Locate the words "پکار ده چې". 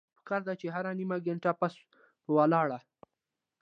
0.17-0.67